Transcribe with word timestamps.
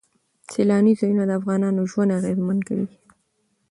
سیلانی 0.51 0.93
ځایونه 0.99 1.23
د 1.27 1.31
افغانانو 1.39 1.89
ژوند 1.91 2.15
اغېزمن 2.19 2.59
کوي. 2.67 2.87